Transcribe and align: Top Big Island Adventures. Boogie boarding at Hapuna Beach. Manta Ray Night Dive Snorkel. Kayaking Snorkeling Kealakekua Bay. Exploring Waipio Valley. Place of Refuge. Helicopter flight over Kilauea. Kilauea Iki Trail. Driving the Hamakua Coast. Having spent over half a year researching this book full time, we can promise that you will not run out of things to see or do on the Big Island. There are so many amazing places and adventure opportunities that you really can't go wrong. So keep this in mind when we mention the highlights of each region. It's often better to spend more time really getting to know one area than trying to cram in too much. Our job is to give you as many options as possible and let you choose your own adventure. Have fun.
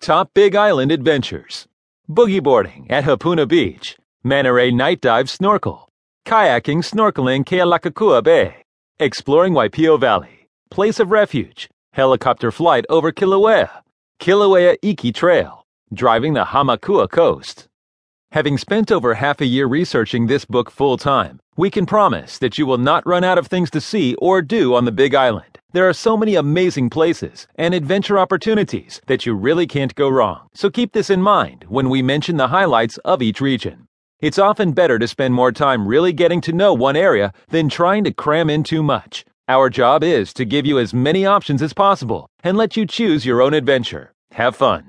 Top 0.00 0.32
Big 0.32 0.54
Island 0.54 0.92
Adventures. 0.92 1.66
Boogie 2.08 2.42
boarding 2.42 2.86
at 2.88 3.04
Hapuna 3.04 3.48
Beach. 3.48 3.96
Manta 4.22 4.52
Ray 4.52 4.70
Night 4.70 5.00
Dive 5.00 5.28
Snorkel. 5.28 5.88
Kayaking 6.24 6.84
Snorkeling 6.84 7.44
Kealakekua 7.44 8.22
Bay. 8.22 8.62
Exploring 9.00 9.54
Waipio 9.54 9.98
Valley. 9.98 10.48
Place 10.70 11.00
of 11.00 11.10
Refuge. 11.10 11.68
Helicopter 11.92 12.52
flight 12.52 12.86
over 12.88 13.10
Kilauea. 13.10 13.82
Kilauea 14.20 14.76
Iki 14.82 15.12
Trail. 15.12 15.66
Driving 15.92 16.34
the 16.34 16.44
Hamakua 16.44 17.10
Coast. 17.10 17.66
Having 18.30 18.58
spent 18.58 18.92
over 18.92 19.14
half 19.14 19.40
a 19.40 19.46
year 19.46 19.66
researching 19.66 20.26
this 20.26 20.44
book 20.44 20.70
full 20.70 20.96
time, 20.96 21.40
we 21.56 21.70
can 21.70 21.86
promise 21.86 22.38
that 22.38 22.56
you 22.56 22.66
will 22.66 22.78
not 22.78 23.06
run 23.06 23.24
out 23.24 23.38
of 23.38 23.48
things 23.48 23.70
to 23.70 23.80
see 23.80 24.14
or 24.16 24.42
do 24.42 24.74
on 24.74 24.84
the 24.84 24.92
Big 24.92 25.14
Island. 25.14 25.57
There 25.74 25.86
are 25.86 25.92
so 25.92 26.16
many 26.16 26.34
amazing 26.34 26.88
places 26.88 27.46
and 27.56 27.74
adventure 27.74 28.18
opportunities 28.18 29.02
that 29.06 29.26
you 29.26 29.34
really 29.34 29.66
can't 29.66 29.94
go 29.94 30.08
wrong. 30.08 30.48
So 30.54 30.70
keep 30.70 30.92
this 30.92 31.10
in 31.10 31.20
mind 31.20 31.66
when 31.68 31.90
we 31.90 32.00
mention 32.00 32.38
the 32.38 32.48
highlights 32.48 32.96
of 33.04 33.20
each 33.20 33.42
region. 33.42 33.86
It's 34.18 34.38
often 34.38 34.72
better 34.72 34.98
to 34.98 35.06
spend 35.06 35.34
more 35.34 35.52
time 35.52 35.86
really 35.86 36.14
getting 36.14 36.40
to 36.42 36.54
know 36.54 36.72
one 36.72 36.96
area 36.96 37.34
than 37.50 37.68
trying 37.68 38.04
to 38.04 38.14
cram 38.14 38.48
in 38.48 38.62
too 38.62 38.82
much. 38.82 39.26
Our 39.46 39.68
job 39.68 40.02
is 40.02 40.32
to 40.34 40.46
give 40.46 40.64
you 40.64 40.78
as 40.78 40.94
many 40.94 41.26
options 41.26 41.60
as 41.60 41.74
possible 41.74 42.30
and 42.42 42.56
let 42.56 42.74
you 42.74 42.86
choose 42.86 43.26
your 43.26 43.42
own 43.42 43.52
adventure. 43.52 44.14
Have 44.32 44.56
fun. 44.56 44.88